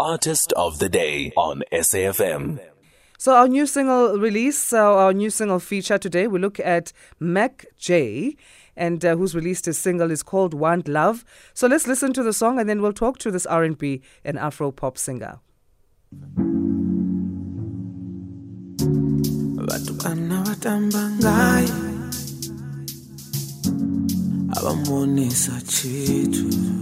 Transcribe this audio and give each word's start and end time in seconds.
Artist 0.00 0.54
of 0.54 0.78
the 0.78 0.88
Day 0.88 1.30
on 1.36 1.62
SAFM. 1.70 2.58
So 3.18 3.34
our 3.34 3.46
new 3.46 3.66
single 3.66 4.18
release, 4.18 4.56
so 4.56 4.96
our 4.96 5.12
new 5.12 5.28
single 5.28 5.60
feature 5.60 5.98
today, 5.98 6.26
we 6.26 6.38
look 6.38 6.58
at 6.58 6.94
Mac 7.18 7.66
J, 7.76 8.34
and 8.74 9.04
uh, 9.04 9.14
who's 9.14 9.34
released 9.34 9.66
his 9.66 9.76
single 9.76 10.10
is 10.10 10.22
called 10.22 10.54
Want 10.54 10.88
Love. 10.88 11.22
So 11.52 11.66
let's 11.66 11.86
listen 11.86 12.14
to 12.14 12.22
the 12.22 12.32
song, 12.32 12.58
and 12.58 12.66
then 12.66 12.80
we'll 12.80 12.94
talk 12.94 13.18
to 13.18 13.30
this 13.30 13.44
R&B 13.44 14.00
and 14.24 14.38
Afro 14.38 14.70
pop 14.70 14.96
singer. 14.96 15.38
Batho 19.68 20.02
bana 20.02 20.42
batamba 20.46 21.10
ngayo 21.20 21.76
abamonisa 24.56 25.60
tshithu 25.68 26.80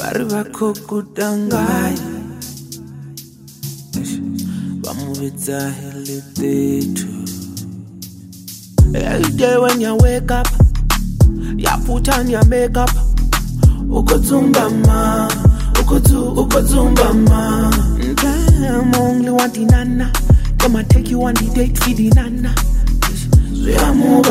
vari 0.00 0.24
vakokuta 0.24 1.36
ngayo 1.36 2.10
va 4.82 4.90
mu 4.94 5.12
vitsa 5.20 5.70
helitetu 5.70 7.06
every 8.94 9.32
day 9.36 9.56
when 9.56 9.80
you 9.80 9.96
wake 10.00 10.30
up 10.32 10.48
ya 11.56 11.76
put 11.86 12.08
on 12.08 12.28
your 12.28 12.44
makeup. 12.46 12.90
Ukutsumbama 13.90 15.28
ukutsu 15.80 16.32
ukutsumbama 16.32 17.70
damn 18.22 18.94
only 18.94 19.30
want 19.30 19.54
the 19.54 19.64
nana. 19.64 20.12
Them 20.58 20.76
I 20.76 20.82
take 20.84 21.10
you 21.10 21.22
on 21.24 21.34
the 21.34 21.50
date 21.54 21.76
for 21.78 21.90
the 21.94 22.08
nana. 22.10 22.54
Zwiamu 23.52 24.22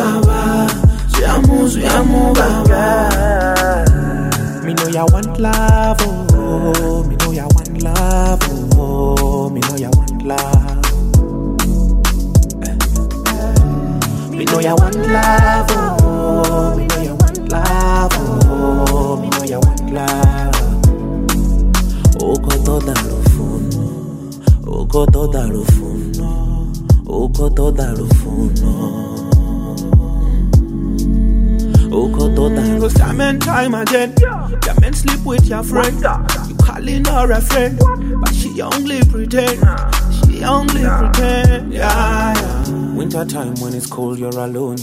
know 4.90 4.96
ya 4.96 5.06
want 5.12 5.40
love 5.40 5.98
oh. 6.02 7.04
Me 7.08 7.16
know 7.18 7.32
ya 7.32 7.46
want 7.56 7.84
love 7.84 8.40
oh. 8.78 9.50
Me 9.50 9.60
know 9.62 9.76
ya 9.78 9.90
want 9.92 10.24
love. 10.24 10.80
Me 14.32 14.46
know 14.46 14.60
ya 14.60 14.74
want 14.76 14.96
love 14.96 15.72
oh. 15.72 16.76
Me 16.78 16.86
know 16.88 17.02
ya 17.04 17.14
want 17.14 17.52
love 17.52 18.14
oh. 18.50 19.18
Me 19.22 19.30
know 19.30 19.44
ya 19.46 19.60
want 19.60 19.92
love. 19.92 20.56
Uko 22.20 22.52
toda 22.64 22.94
lufuno 22.94 23.86
Uko 24.68 25.06
toda 25.06 25.44
lufuno 25.48 26.68
Uko 27.08 27.50
toda 27.50 27.92
lufuno 27.94 28.70
Uko 28.70 29.19
lufuno 32.90 32.98
Time 32.98 33.22
and 33.22 33.42
time 33.42 33.76
again 33.76 34.14
Your 34.66 34.80
men 34.82 34.94
sleep 34.94 35.26
with 35.26 35.48
your 35.48 35.64
friend 35.64 36.02
You 36.48 36.56
calling 36.56 37.06
her 37.06 37.32
a 37.32 37.42
friend 37.42 37.80
But 38.22 38.34
she 38.34 38.62
only 38.62 39.02
pretend 39.06 39.60
She 40.26 40.44
only 40.44 40.84
pretend 40.84 41.74
Yeah, 41.74 42.34
yeah 42.34 42.90
Winter 43.00 43.24
time 43.24 43.56
when 43.62 43.74
it's 43.74 43.86
cold, 43.86 44.20
you're 44.20 44.30
alone. 44.30 44.76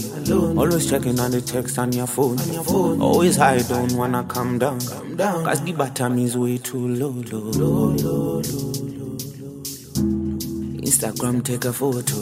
Always 0.57 0.89
checking 0.89 1.19
on 1.19 1.29
the 1.29 1.39
text 1.39 1.77
on 1.77 1.91
your 1.91 2.07
phone. 2.07 2.39
Always 2.99 3.35
high, 3.35 3.59
don't 3.59 3.91
wanna 3.93 4.23
come 4.23 4.57
down. 4.57 4.79
Cause 4.79 5.63
the 5.63 5.73
bottom 5.73 6.17
is 6.17 6.35
way 6.35 6.57
too 6.57 6.87
low. 6.87 7.09
low, 7.09 7.39
low, 7.39 7.93
low, 7.93 8.41
low. 8.41 9.17
Instagram 10.81 11.43
take 11.43 11.65
a 11.65 11.73
photo. 11.73 12.15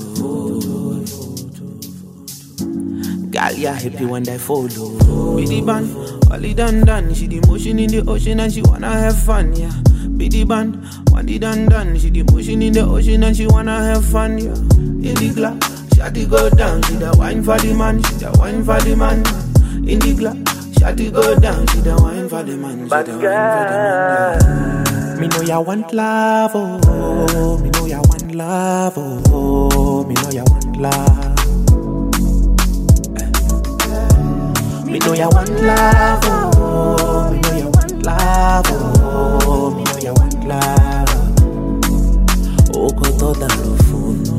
Girl, 3.36 3.52
you're 3.52 3.73
happy 3.73 4.05
when 4.05 4.23
they 4.23 4.38
follow. 4.38 5.36
Biddy 5.36 5.59
band, 5.61 5.91
all 6.31 6.44
it 6.44 6.55
done 6.55 6.86
done. 6.86 7.14
She 7.14 7.28
the 7.28 7.45
motion 7.47 7.80
in 7.80 7.91
the 7.91 8.09
ocean 8.09 8.39
and 8.39 8.53
she 8.53 8.61
wanna 8.61 8.88
have 8.89 9.17
fun, 9.23 9.53
yeah. 9.58 9.73
Biddy 10.16 10.45
band, 10.45 10.78
one 11.09 11.28
it 11.28 11.39
done 11.41 11.66
done. 11.66 12.00
She 12.00 12.09
the 12.11 12.23
motion 12.31 12.61
in 12.61 12.72
the 12.72 12.80
ocean 12.86 13.23
and 13.23 13.36
she 13.36 13.45
wanna 13.47 13.75
have 13.78 14.06
fun, 14.06 14.38
yeah. 14.39 14.53
In 14.56 15.16
the 15.19 15.33
glass, 15.36 15.59
shawty 15.95 16.30
go 16.30 16.50
down. 16.50 16.81
She 16.84 16.95
the 16.95 17.13
wine 17.18 17.44
for 17.44 17.57
the 17.57 17.74
man, 17.74 18.01
she 18.03 18.13
the 18.16 18.31
wine 18.40 18.63
for 18.63 18.79
the 18.79 18.95
man. 18.95 19.18
In 19.85 20.00
the 20.00 20.16
glass, 20.16 20.38
shawty 20.79 21.12
go 21.12 21.38
down. 21.38 21.68
She 21.68 21.79
the 21.81 21.94
wine 22.00 22.29
for 22.29 22.41
the 22.41 22.56
man, 22.56 22.84
she 22.84 22.88
the 22.88 23.12
wine 23.12 23.19
for 23.19 23.19
the 23.19 23.19
man. 23.19 24.40
Yeah. 24.40 25.19
Me 25.19 25.28
know 25.28 25.41
ya 25.41 25.59
want 25.59 25.94
love, 25.94 26.51
oh. 26.56 27.57
Me 27.62 27.69
know 27.69 27.85
ya 27.85 28.00
want 28.07 28.34
love, 28.34 28.94
oh. 28.97 30.06
Me 30.07 30.13
know 30.13 30.29
ya 30.31 30.44
want 30.47 30.78
love. 30.78 31.34
Know 35.15 35.21
ya 35.21 35.29
want 35.29 35.49
love, 35.63 36.19
oh. 36.57 37.31
Me 37.31 37.39
know 37.39 37.55
ya 37.55 37.67
want 37.71 38.03
love, 38.03 38.67
oh. 38.67 39.71
Me 39.71 39.83
know 39.83 39.97
ya 40.03 40.11
want 40.11 40.43
love. 40.43 41.15
Uko 42.75 43.05
toda 43.17 43.47
lufuno, 43.47 44.35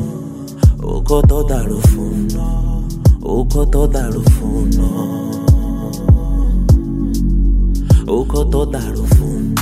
uko 0.83 1.21
toda 1.25 1.63
lufuno, 1.63 2.45
uko 3.25 3.65
toda 3.65 4.07
lufuno, 4.13 4.87
uko 8.07 8.45
toda 8.45 8.81
lufuno, 8.93 9.55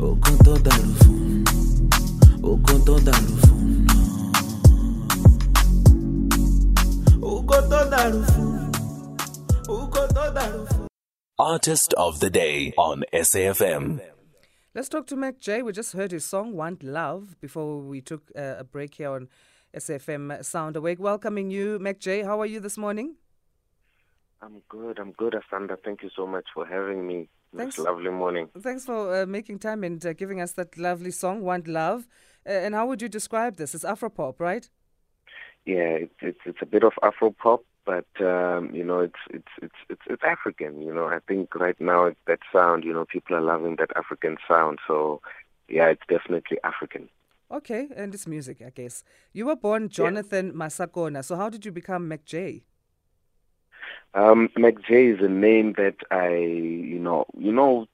uko 0.00 0.32
toda 0.32 0.32
lufuno, 0.32 0.32
uko 0.32 0.32
toda 0.44 0.72
lufuno, 0.80 1.44
uko 2.42 2.72
toda 2.78 3.12
lufuno, 3.20 3.92
uko 7.22 7.56
toda 7.68 8.08
lufuno. 8.08 8.53
Artist 11.38 11.94
of 11.94 12.20
the 12.20 12.30
Day 12.30 12.72
on 12.76 13.04
SAFM. 13.12 14.00
Let's 14.74 14.88
talk 14.88 15.06
to 15.08 15.16
Mac 15.16 15.38
J. 15.38 15.62
We 15.62 15.72
just 15.72 15.92
heard 15.92 16.10
his 16.10 16.24
song 16.24 16.54
Want 16.54 16.82
Love 16.82 17.36
before 17.40 17.80
we 17.80 18.00
took 18.00 18.30
uh, 18.36 18.56
a 18.58 18.64
break 18.64 18.94
here 18.94 19.10
on 19.10 19.28
SFM 19.74 20.44
Sound 20.44 20.76
Awake. 20.76 21.00
Welcoming 21.00 21.50
you, 21.50 21.78
Mac 21.78 21.98
J. 21.98 22.22
How 22.22 22.40
are 22.40 22.46
you 22.46 22.60
this 22.60 22.78
morning? 22.78 23.16
I'm 24.42 24.62
good. 24.68 24.98
I'm 24.98 25.12
good, 25.12 25.34
Asanda. 25.34 25.76
Thank 25.84 26.02
you 26.02 26.10
so 26.14 26.26
much 26.26 26.44
for 26.54 26.66
having 26.66 27.06
me 27.06 27.28
Thanks. 27.56 27.76
this 27.76 27.84
lovely 27.84 28.10
morning. 28.10 28.48
Thanks 28.60 28.84
for 28.84 29.22
uh, 29.22 29.26
making 29.26 29.58
time 29.58 29.84
and 29.84 30.04
uh, 30.04 30.12
giving 30.12 30.40
us 30.40 30.52
that 30.52 30.76
lovely 30.76 31.10
song, 31.10 31.42
Want 31.42 31.66
Love. 31.66 32.06
Uh, 32.46 32.52
and 32.52 32.74
how 32.74 32.86
would 32.86 33.00
you 33.00 33.08
describe 33.08 33.56
this? 33.56 33.74
It's 33.74 33.84
Afropop, 33.84 34.38
right? 34.38 34.68
Yeah, 35.64 35.96
it's 36.04 36.14
it's 36.20 36.40
it's 36.44 36.58
a 36.60 36.66
bit 36.66 36.84
of 36.84 36.92
Afro 37.02 37.30
pop, 37.30 37.64
but 37.84 38.06
um, 38.20 38.70
you 38.74 38.84
know, 38.84 39.00
it's 39.00 39.20
it's 39.30 39.48
it's 39.62 39.74
it's 39.88 40.02
it's 40.06 40.22
African. 40.24 40.80
You 40.82 40.94
know, 40.94 41.06
I 41.06 41.18
think 41.28 41.54
right 41.54 41.80
now 41.80 42.06
it's 42.06 42.20
that 42.26 42.40
sound. 42.52 42.84
You 42.84 42.92
know, 42.92 43.04
people 43.04 43.36
are 43.36 43.40
loving 43.40 43.76
that 43.76 43.90
African 43.96 44.36
sound. 44.48 44.78
So, 44.86 45.20
yeah, 45.68 45.88
it's 45.88 46.02
definitely 46.08 46.58
African. 46.64 47.08
Okay, 47.50 47.88
and 47.94 48.14
it's 48.14 48.26
music, 48.26 48.62
I 48.66 48.70
guess. 48.70 49.04
You 49.32 49.46
were 49.46 49.56
born 49.56 49.88
Jonathan 49.88 50.52
Masakona. 50.52 51.24
So 51.24 51.36
how 51.36 51.48
did 51.48 51.64
you 51.64 51.72
become 51.72 52.08
Mac 52.08 52.24
J? 52.24 52.64
Um, 54.14 54.48
Mac 54.56 54.74
J 54.86 55.06
is 55.06 55.20
a 55.20 55.28
name 55.28 55.74
that 55.76 55.96
I, 56.10 56.28
you 56.36 56.98
know, 56.98 57.26
you 57.36 57.52
know, 57.52 57.86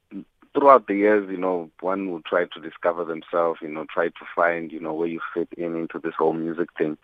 throughout 0.55 0.87
the 0.87 0.95
years, 0.95 1.29
you 1.31 1.37
know, 1.37 1.71
one 1.81 2.11
will 2.11 2.23
try 2.23 2.45
to 2.45 2.61
discover 2.61 3.05
themselves, 3.05 3.61
you 3.63 3.69
know, 3.69 3.87
try 3.93 4.09
to 4.09 4.25
find, 4.35 4.73
you 4.73 4.81
know, 4.81 4.93
where 4.93 5.09
you 5.09 5.21
fit 5.35 5.49
in 5.57 5.77
into 5.77 5.99
this 5.99 6.15
whole 6.19 6.33
music 6.33 6.69
thing. 6.77 6.97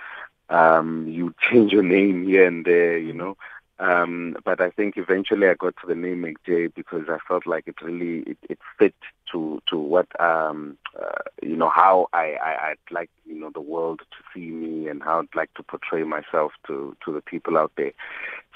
Um, 0.48 1.06
you 1.08 1.34
change 1.50 1.72
your 1.72 1.82
name 1.82 2.24
here 2.24 2.46
and 2.46 2.64
there, 2.64 2.98
you 2.98 3.12
know. 3.12 3.36
Um, 3.78 4.36
but 4.44 4.60
I 4.60 4.70
think 4.70 4.96
eventually 4.96 5.48
I 5.48 5.54
got 5.54 5.74
to 5.80 5.86
the 5.86 5.94
name 5.94 6.22
Mac 6.22 6.36
J 6.46 6.68
because 6.68 7.04
I 7.08 7.18
felt 7.28 7.46
like 7.46 7.64
it 7.66 7.82
really 7.82 8.20
it, 8.20 8.38
it 8.48 8.58
fit 8.78 8.94
to 9.32 9.60
to 9.68 9.76
what 9.76 10.08
um, 10.20 10.78
uh, 11.00 11.22
you 11.42 11.56
know 11.56 11.68
how 11.68 12.08
I, 12.12 12.36
I 12.42 12.68
I'd 12.70 12.90
like 12.90 13.10
you 13.26 13.38
know 13.38 13.50
the 13.52 13.60
world 13.60 14.00
to 14.00 14.16
see 14.32 14.50
me 14.50 14.88
and 14.88 15.02
how 15.02 15.20
I'd 15.20 15.34
like 15.34 15.52
to 15.54 15.62
portray 15.62 16.04
myself 16.04 16.52
to 16.68 16.96
to 17.04 17.12
the 17.12 17.20
people 17.20 17.58
out 17.58 17.72
there. 17.76 17.92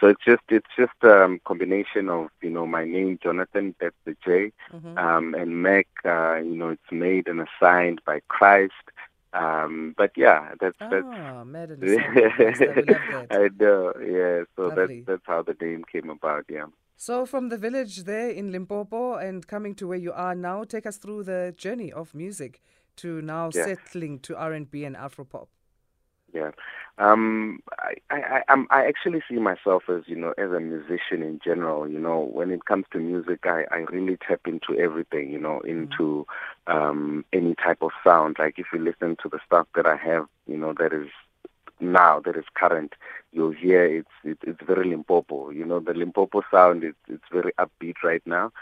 So 0.01 0.09
it's 0.09 0.25
just 0.25 0.43
it's 0.49 0.69
just 0.77 0.93
a 1.03 1.25
um, 1.25 1.41
combination 1.45 2.09
of 2.09 2.29
you 2.41 2.51
know 2.51 2.67
my 2.67 2.85
name 2.85 3.19
Jonathan 3.23 3.75
that's 3.81 3.97
the 4.05 4.17
J 4.25 4.53
Mm-hmm. 4.73 4.99
um, 4.99 5.35
and 5.35 5.63
Mac 5.63 5.87
uh, 6.05 6.37
you 6.37 6.57
know 6.57 6.71
it's 6.71 6.93
made 6.93 7.29
and 7.29 7.41
assigned 7.47 8.01
by 8.07 8.21
Christ. 8.29 8.73
Um, 9.33 9.95
but 9.97 10.11
yeah, 10.17 10.55
that's 10.61 10.77
that's 10.81 11.05
Ah, 11.07 11.45
Mad 11.45 11.71
and 11.71 11.81
Son. 11.89 11.99
Yes, 12.17 12.59
we 12.61 12.67
love 12.67 12.87
that. 13.13 13.27
I 13.31 13.49
know, 13.59 13.93
yeah. 14.03 14.45
So 14.57 14.63
Lovely. 14.69 15.01
that's 15.01 15.07
that's 15.07 15.27
how 15.27 15.43
the 15.43 15.57
name 15.61 15.85
came 15.91 16.11
about. 16.11 16.45
Yeah. 16.49 16.67
So 16.97 17.25
from 17.27 17.49
the 17.49 17.57
village 17.57 18.05
there 18.05 18.29
in 18.31 18.51
Limpopo 18.53 19.15
and 19.15 19.47
coming 19.47 19.75
to 19.77 19.87
where 19.89 19.99
you 19.99 20.13
are 20.13 20.35
now, 20.35 20.65
take 20.65 20.85
us 20.87 20.99
through 20.99 21.25
the 21.25 21.55
journey 21.57 21.93
of 21.93 22.15
music 22.15 22.61
to 22.97 23.23
now 23.23 23.51
Yeah. 23.55 23.65
settling 23.67 24.19
to 24.21 24.37
R&B 24.37 24.85
and 24.85 24.97
Afropop. 24.97 25.47
Yeah. 26.33 26.51
Um, 26.99 27.61
I, 27.79 27.95
I, 28.11 28.43
I'm- 28.49 28.67
I 28.71 28.87
actually 28.87 29.23
see 29.29 29.37
myself 29.37 29.85
as, 29.89 30.03
you 30.07 30.17
know, 30.17 30.33
as 30.39 30.51
a 30.51 30.61
musician 30.61 31.23
in 31.23 31.41
general, 31.43 31.89
you 31.89 31.99
know, 31.99 32.21
when 32.21 32.51
it 32.51 32.65
comes 32.67 32.85
to 32.93 32.99
music, 32.99 33.41
I, 33.45 33.65
I 33.71 33.79
really 33.91 34.17
tap 34.17 34.41
into 34.47 34.79
everything, 34.79 35.31
you 35.31 35.39
know, 35.39 35.61
into 35.61 36.27
um, 36.67 37.25
any 37.33 37.55
type 37.55 37.79
of 37.83 37.91
sound. 38.05 38.37
Like 38.39 38.59
if 38.59 38.67
you 38.73 38.79
listen 38.81 39.17
to 39.23 39.29
the 39.29 39.41
stuff 39.47 39.67
that 39.75 39.87
I 39.87 39.97
have, 39.97 40.27
you 40.47 40.57
know, 40.57 40.75
that 40.79 40.93
is 40.93 41.09
now, 41.81 42.21
that 42.21 42.37
is 42.37 42.45
current, 42.55 42.93
you'll 43.33 43.53
hear 43.53 43.85
it's, 43.85 44.09
it, 44.23 44.39
it's 44.43 44.61
very 44.67 44.89
Limpopo. 44.91 45.51
You 45.51 45.65
know, 45.65 45.81
the 45.81 45.95
Limpopo 45.95 46.43
sound 46.51 46.85
is 46.85 46.95
it's 47.09 47.25
very 47.33 47.53
upbeat 47.59 47.97
right 48.05 48.23
now. 48.27 48.53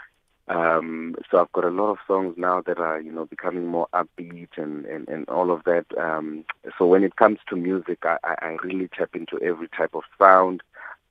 Um, 0.49 1.15
so 1.29 1.39
I've 1.39 1.51
got 1.51 1.63
a 1.63 1.69
lot 1.69 1.91
of 1.91 1.97
songs 2.07 2.33
now 2.35 2.61
that 2.65 2.79
are, 2.79 2.99
you 2.99 3.11
know, 3.11 3.25
becoming 3.25 3.67
more 3.67 3.87
upbeat 3.93 4.49
and, 4.57 4.83
and, 4.85 5.07
and 5.07 5.29
all 5.29 5.51
of 5.51 5.63
that. 5.65 5.85
Um, 5.97 6.43
so 6.77 6.87
when 6.87 7.03
it 7.03 7.15
comes 7.17 7.37
to 7.49 7.55
music, 7.55 7.99
I, 8.03 8.17
I 8.23 8.57
really 8.63 8.89
tap 8.97 9.09
into 9.13 9.39
every 9.43 9.69
type 9.69 9.93
of 9.93 10.03
sound, 10.17 10.61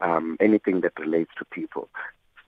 um, 0.00 0.36
anything 0.40 0.80
that 0.80 0.98
relates 0.98 1.30
to 1.38 1.44
people. 1.44 1.88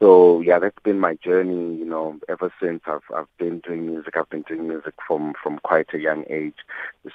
So 0.00 0.40
yeah, 0.40 0.58
that's 0.58 0.78
been 0.82 0.98
my 0.98 1.14
journey, 1.16 1.76
you 1.76 1.84
know, 1.84 2.18
ever 2.28 2.50
since 2.60 2.80
I've 2.86 3.02
I've 3.14 3.28
been 3.38 3.60
doing 3.60 3.86
music. 3.86 4.16
I've 4.16 4.30
been 4.30 4.44
doing 4.48 4.66
music 4.66 4.94
from 5.06 5.34
from 5.42 5.58
quite 5.62 5.92
a 5.92 5.98
young 5.98 6.24
age. 6.30 6.54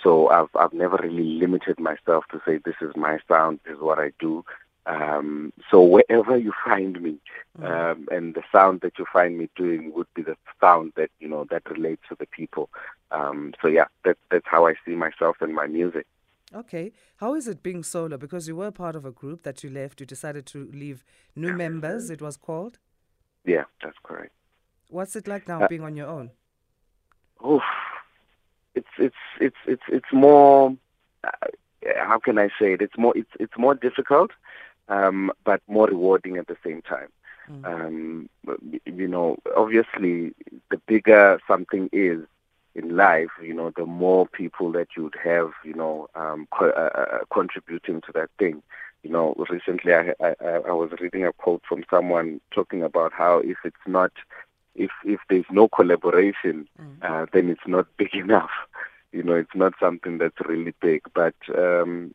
So 0.03 0.29
I've 0.29 0.49
I've 0.55 0.71
never 0.71 0.99
really 1.01 1.23
limited 1.23 1.79
myself 1.79 2.25
to 2.31 2.39
say 2.45 2.59
this 2.63 2.75
is 2.81 2.95
my 2.95 3.17
sound, 3.27 3.59
this 3.65 3.73
is 3.75 3.81
what 3.81 3.97
I 3.97 4.11
do. 4.19 4.45
Um, 4.87 5.51
so 5.69 5.81
wherever 5.81 6.37
you 6.37 6.53
find 6.63 7.01
me, 7.01 7.17
mm. 7.59 7.65
um, 7.65 8.07
and 8.11 8.35
the 8.35 8.43
sound 8.51 8.81
that 8.81 8.99
you 8.99 9.05
find 9.11 9.37
me 9.37 9.49
doing 9.55 9.91
would 9.93 10.07
be 10.13 10.21
the 10.21 10.37
sound 10.61 10.93
that 10.95 11.09
you 11.19 11.27
know 11.27 11.45
that 11.49 11.69
relates 11.69 12.03
to 12.09 12.15
the 12.19 12.27
people. 12.27 12.69
Um, 13.11 13.53
so 13.61 13.67
yeah, 13.67 13.85
that's 14.03 14.19
that's 14.29 14.45
how 14.45 14.67
I 14.67 14.75
see 14.85 14.91
myself 14.91 15.37
and 15.41 15.55
my 15.55 15.65
music. 15.65 16.05
Okay, 16.53 16.91
how 17.17 17.33
is 17.33 17.47
it 17.47 17.63
being 17.63 17.83
solo? 17.83 18.17
Because 18.17 18.47
you 18.47 18.55
were 18.55 18.71
part 18.71 18.95
of 18.95 19.05
a 19.05 19.11
group 19.11 19.41
that 19.43 19.63
you 19.63 19.69
left. 19.69 19.99
You 19.99 20.05
decided 20.05 20.45
to 20.47 20.69
leave 20.71 21.03
new 21.35 21.53
members. 21.53 22.11
It 22.11 22.21
was 22.21 22.37
called. 22.37 22.77
Yeah, 23.43 23.63
that's 23.81 23.97
correct. 24.03 24.33
What's 24.89 25.15
it 25.15 25.27
like 25.27 25.47
now 25.47 25.63
uh, 25.63 25.67
being 25.67 25.81
on 25.81 25.95
your 25.97 26.07
own? 26.07 26.29
Oh, 27.43 27.61
it's 28.75 28.87
it's 28.99 29.15
it's 29.41 29.57
it's 29.65 29.83
it's 29.89 30.13
more. 30.13 30.75
Uh, 31.23 31.31
how 31.97 32.19
can 32.19 32.37
I 32.37 32.49
say 32.59 32.73
it? 32.73 32.81
It's 32.81 32.97
more 32.97 33.17
it's 33.17 33.31
it's 33.39 33.57
more 33.57 33.73
difficult 33.73 34.31
um, 34.87 35.31
but 35.43 35.61
more 35.67 35.87
rewarding 35.87 36.37
at 36.37 36.47
the 36.47 36.57
same 36.63 36.81
time. 36.81 37.09
Mm. 37.49 37.65
Um, 37.65 38.29
you 38.85 39.07
know, 39.07 39.37
obviously, 39.55 40.33
the 40.71 40.77
bigger 40.87 41.39
something 41.47 41.89
is 41.91 42.25
in 42.73 42.95
life, 42.95 43.29
you 43.41 43.53
know, 43.53 43.71
the 43.75 43.85
more 43.85 44.27
people 44.27 44.71
that 44.73 44.89
you'd 44.97 45.15
have, 45.23 45.51
you 45.63 45.73
know, 45.73 46.09
um, 46.15 46.47
co- 46.51 46.71
uh, 46.71 46.89
uh, 46.93 47.15
uh, 47.15 47.19
contributing 47.31 48.01
to 48.01 48.11
that 48.13 48.29
thing. 48.37 48.61
You 49.03 49.11
know, 49.11 49.35
recently 49.49 49.93
I, 49.93 50.13
I, 50.19 50.35
I 50.41 50.71
was 50.71 50.91
reading 50.99 51.25
a 51.25 51.31
quote 51.31 51.61
from 51.67 51.85
someone 51.89 52.41
talking 52.51 52.81
about 52.83 53.13
how 53.13 53.37
if 53.39 53.57
it's 53.63 53.75
not, 53.85 54.11
if 54.73 54.91
if 55.05 55.19
there's 55.29 55.45
no 55.51 55.67
collaboration, 55.67 56.67
mm. 56.81 56.97
uh, 57.01 57.27
then 57.31 57.49
it's 57.49 57.67
not 57.67 57.85
big 57.97 58.13
enough 58.15 58.51
you 59.15 59.23
know, 59.23 59.35
it's 59.35 59.55
not 59.55 59.73
something 59.79 60.17
that's 60.17 60.35
really 60.45 60.73
big. 60.81 61.01
But 61.13 61.35
um, 61.57 62.13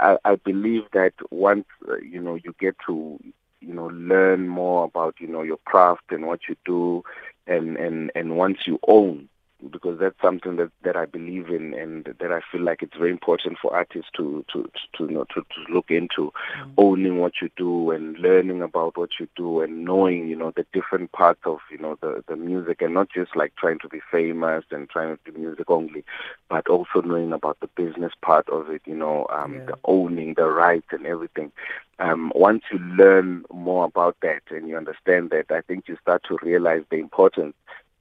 I, 0.00 0.16
I 0.24 0.36
believe 0.36 0.84
that 0.92 1.12
once, 1.30 1.66
uh, 1.88 1.96
you 1.98 2.20
know, 2.20 2.36
you 2.36 2.54
get 2.58 2.76
to, 2.86 3.20
you 3.60 3.74
know, 3.74 3.86
learn 3.92 4.48
more 4.48 4.84
about, 4.84 5.16
you 5.20 5.26
know, 5.28 5.42
your 5.42 5.58
craft 5.66 6.04
and 6.10 6.26
what 6.26 6.40
you 6.48 6.56
do, 6.64 7.04
and, 7.46 7.76
and, 7.76 8.10
and 8.14 8.38
once 8.38 8.58
you 8.66 8.78
own 8.88 9.28
because 9.70 9.98
that's 9.98 10.20
something 10.22 10.56
that, 10.56 10.70
that 10.82 10.96
I 10.96 11.06
believe 11.06 11.48
in 11.48 11.74
and 11.74 12.04
that 12.04 12.32
I 12.32 12.40
feel 12.50 12.62
like 12.62 12.82
it's 12.82 12.96
very 12.96 13.10
important 13.10 13.58
for 13.60 13.74
artists 13.74 14.10
to 14.16 14.44
to 14.52 14.70
to, 14.96 15.04
you 15.04 15.12
know, 15.12 15.24
to, 15.34 15.40
to 15.42 15.72
look 15.72 15.90
into 15.90 16.32
mm-hmm. 16.58 16.70
owning 16.78 17.18
what 17.18 17.34
you 17.40 17.50
do 17.56 17.90
and 17.90 18.18
learning 18.18 18.62
about 18.62 18.96
what 18.96 19.10
you 19.18 19.28
do 19.36 19.60
and 19.60 19.84
knowing 19.84 20.28
you 20.28 20.36
know 20.36 20.52
the 20.56 20.66
different 20.72 21.12
parts 21.12 21.40
of 21.44 21.58
you 21.70 21.78
know 21.78 21.96
the 22.00 22.22
the 22.28 22.36
music 22.36 22.82
and 22.82 22.94
not 22.94 23.08
just 23.10 23.34
like 23.36 23.54
trying 23.56 23.78
to 23.80 23.88
be 23.88 24.00
famous 24.10 24.64
and 24.70 24.88
trying 24.90 25.16
to 25.24 25.32
do 25.32 25.38
music 25.38 25.70
only 25.70 26.04
but 26.48 26.68
also 26.68 27.00
knowing 27.02 27.32
about 27.32 27.58
the 27.60 27.68
business 27.68 28.12
part 28.22 28.48
of 28.48 28.70
it 28.70 28.82
you 28.86 28.94
know 28.94 29.26
um 29.30 29.54
yeah. 29.54 29.64
the 29.66 29.78
owning 29.84 30.34
the 30.34 30.46
rights 30.46 30.86
and 30.90 31.06
everything 31.06 31.50
um 31.98 32.32
once 32.34 32.62
you 32.72 32.78
learn 32.78 33.44
more 33.52 33.84
about 33.84 34.16
that 34.22 34.42
and 34.50 34.68
you 34.68 34.76
understand 34.76 35.30
that 35.30 35.46
I 35.50 35.60
think 35.62 35.88
you 35.88 35.96
start 36.00 36.22
to 36.28 36.38
realize 36.42 36.82
the 36.90 36.96
importance 36.96 37.54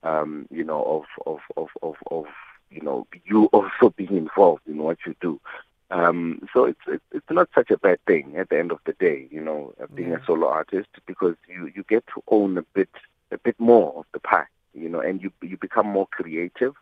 um, 0.03 0.47
you 0.51 0.63
know, 0.63 0.83
of, 0.83 1.25
of, 1.25 1.39
of, 1.57 1.69
of, 1.81 1.95
of, 2.11 2.25
you 2.69 2.81
know, 2.81 3.07
you 3.25 3.45
also 3.45 3.93
being 3.95 4.15
involved 4.15 4.63
in 4.67 4.77
what 4.77 4.97
you 5.05 5.15
do. 5.21 5.39
Um, 5.91 6.47
so 6.53 6.65
it's, 6.65 6.79
it's 6.87 7.03
it's 7.11 7.29
not 7.29 7.49
such 7.53 7.69
a 7.69 7.77
bad 7.77 7.99
thing 8.07 8.35
at 8.37 8.49
the 8.49 8.57
end 8.57 8.71
of 8.71 8.79
the 8.85 8.93
day, 8.93 9.27
you 9.29 9.41
know, 9.41 9.73
uh, 9.81 9.85
being 9.93 10.11
a 10.13 10.25
solo 10.25 10.47
artist 10.47 10.89
because 11.05 11.35
you, 11.47 11.71
you 11.75 11.83
get 11.87 12.03
to 12.15 12.23
own 12.29 12.57
a 12.57 12.63
bit 12.73 12.89
a 13.31 13.37
bit 13.37 13.59
more 13.59 13.93
of 13.97 14.05
the 14.11 14.19
pie, 14.19 14.45
you 14.73 14.89
know, 14.89 15.01
and 15.01 15.21
you 15.21 15.31
you 15.43 15.55
become 15.55 15.85
more 15.85 16.07
creative, 16.07 16.73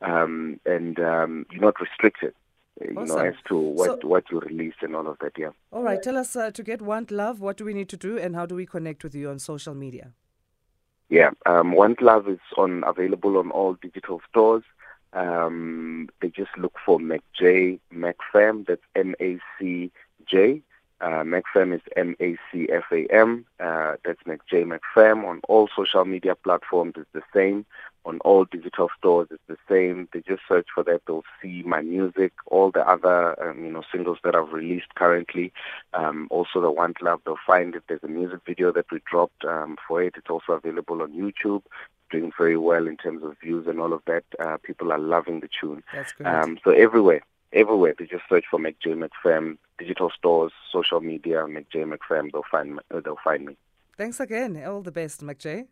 um, 0.00 0.60
and 0.64 1.00
um, 1.00 1.44
you're 1.50 1.62
not 1.62 1.80
restricted. 1.80 2.34
Uh, 2.80 3.00
awesome. 3.00 3.00
You 3.00 3.06
know, 3.06 3.18
as 3.18 3.34
to 3.48 3.56
what 3.58 4.02
so, 4.02 4.06
what 4.06 4.30
you 4.30 4.38
release 4.38 4.74
and 4.80 4.94
all 4.94 5.08
of 5.08 5.18
that, 5.18 5.32
yeah. 5.36 5.50
All 5.72 5.82
right, 5.82 6.00
tell 6.00 6.16
us 6.16 6.36
uh, 6.36 6.52
to 6.52 6.62
get 6.62 6.80
Want 6.80 7.10
Love. 7.10 7.40
What 7.40 7.56
do 7.56 7.64
we 7.64 7.74
need 7.74 7.88
to 7.88 7.96
do, 7.96 8.16
and 8.16 8.36
how 8.36 8.46
do 8.46 8.54
we 8.54 8.64
connect 8.64 9.02
with 9.02 9.14
you 9.16 9.28
on 9.28 9.40
social 9.40 9.74
media? 9.74 10.12
Yeah, 11.12 11.32
um, 11.44 11.72
Want 11.72 12.00
Love 12.00 12.26
is 12.26 12.38
on 12.56 12.84
available 12.86 13.36
on 13.36 13.50
all 13.50 13.74
digital 13.74 14.22
stores. 14.30 14.62
Um, 15.12 16.08
they 16.22 16.30
just 16.30 16.56
look 16.56 16.72
for 16.86 16.98
MacJ 16.98 17.80
MacFam. 17.94 18.66
That's 18.66 18.80
M 18.96 19.14
A 19.20 19.38
C 19.58 19.92
J. 20.24 20.62
Uh, 21.02 21.22
MacFam 21.22 21.74
is 21.74 21.82
M 21.96 22.16
A 22.18 22.38
C 22.50 22.66
F 22.72 22.84
A 22.92 23.04
M. 23.12 23.44
Uh, 23.60 23.96
that's 24.06 24.22
MacJ 24.22 24.64
MacFam 24.64 25.26
on 25.28 25.42
all 25.50 25.68
social 25.76 26.06
media 26.06 26.34
platforms. 26.34 26.94
It's 26.96 27.12
the 27.12 27.20
same 27.34 27.66
on 28.04 28.18
all 28.20 28.44
digital 28.44 28.88
stores. 28.98 29.28
It's 29.30 29.42
the 29.48 29.56
same. 29.68 30.08
They 30.12 30.20
just 30.20 30.42
search 30.48 30.66
for 30.74 30.82
that. 30.84 31.02
They'll 31.06 31.24
see 31.40 31.62
my 31.62 31.80
music, 31.82 32.32
all 32.46 32.70
the 32.70 32.88
other 32.88 33.40
um, 33.42 33.64
you 33.64 33.70
know 33.70 33.82
singles 33.92 34.18
that 34.24 34.34
I've 34.34 34.52
released 34.52 34.94
currently. 34.94 35.52
Um, 35.94 36.28
also 36.30 36.60
the 36.60 36.70
Want 36.70 37.02
Love. 37.02 37.20
They'll 37.24 37.36
find 37.46 37.74
it. 37.74 37.84
There's 37.88 38.02
a 38.02 38.08
music 38.08 38.40
video 38.46 38.72
that 38.72 38.90
we 38.90 39.00
dropped 39.10 39.44
um, 39.44 39.76
for 39.86 40.02
it. 40.02 40.14
It's 40.16 40.30
also 40.30 40.52
available 40.52 41.02
on 41.02 41.12
YouTube. 41.12 41.62
Doing 42.10 42.32
very 42.36 42.58
well 42.58 42.86
in 42.86 42.98
terms 42.98 43.22
of 43.24 43.36
views 43.40 43.66
and 43.66 43.80
all 43.80 43.92
of 43.94 44.02
that. 44.06 44.24
Uh, 44.38 44.58
people 44.62 44.92
are 44.92 44.98
loving 44.98 45.40
the 45.40 45.48
tune. 45.60 45.82
That's 45.94 46.12
good. 46.12 46.26
Um, 46.26 46.58
so 46.62 46.70
everywhere, 46.70 47.22
everywhere 47.54 47.94
they 47.98 48.04
just 48.04 48.24
search 48.28 48.44
for 48.50 48.58
MacJ 48.58 49.02
MacFam, 49.02 49.56
digital 49.78 50.10
stores, 50.10 50.52
social 50.70 51.00
media, 51.00 51.44
MacJ 51.44 51.90
MacFam. 51.90 52.30
They'll 52.32 52.42
find 52.50 52.80
they'll 52.90 53.16
find 53.24 53.46
me. 53.46 53.56
Thanks 53.96 54.20
again. 54.20 54.62
All 54.66 54.82
the 54.82 54.92
best, 54.92 55.22
MacJ 55.22 55.68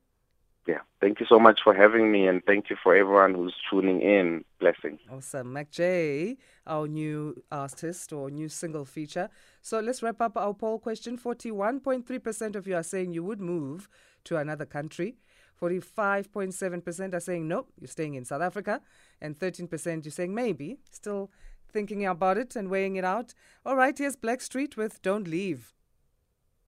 yeah, 0.70 0.80
thank 1.00 1.20
you 1.20 1.26
so 1.26 1.38
much 1.38 1.60
for 1.62 1.74
having 1.74 2.12
me, 2.12 2.26
and 2.26 2.42
thank 2.44 2.70
you 2.70 2.76
for 2.82 2.94
everyone 2.94 3.34
who's 3.34 3.54
tuning 3.68 4.00
in. 4.00 4.44
Blessings. 4.60 5.00
Awesome, 5.10 5.52
MacJ, 5.54 6.36
our 6.66 6.86
new 6.86 7.42
artist 7.50 8.12
or 8.12 8.30
new 8.30 8.48
single 8.48 8.84
feature. 8.84 9.28
So 9.62 9.80
let's 9.80 10.02
wrap 10.02 10.20
up 10.20 10.36
our 10.36 10.54
poll 10.54 10.78
question. 10.78 11.16
Forty-one 11.16 11.80
point 11.80 12.06
three 12.06 12.18
percent 12.18 12.56
of 12.56 12.66
you 12.66 12.76
are 12.76 12.82
saying 12.82 13.12
you 13.12 13.24
would 13.24 13.40
move 13.40 13.88
to 14.24 14.36
another 14.36 14.66
country. 14.66 15.16
45.7% 15.60 17.12
are 17.12 17.20
saying 17.20 17.46
no, 17.46 17.66
you're 17.78 17.88
staying 17.88 18.14
in 18.14 18.24
South 18.24 18.40
Africa. 18.40 18.80
And 19.20 19.38
13% 19.38 20.04
you're 20.04 20.10
saying 20.10 20.34
maybe, 20.34 20.78
still 20.90 21.30
thinking 21.70 22.06
about 22.06 22.38
it 22.38 22.56
and 22.56 22.70
weighing 22.70 22.96
it 22.96 23.04
out. 23.04 23.34
All 23.66 23.76
right, 23.76 23.96
here's 23.96 24.16
Blackstreet 24.16 24.76
with 24.76 25.02
Don't 25.02 25.28
Leave. 25.28 25.74